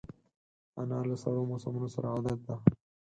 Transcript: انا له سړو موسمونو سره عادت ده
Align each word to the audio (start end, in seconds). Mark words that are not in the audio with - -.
انا 0.81 0.97
له 1.09 1.15
سړو 1.23 1.41
موسمونو 1.51 1.87
سره 1.95 2.07
عادت 2.13 2.39
ده 2.47 2.55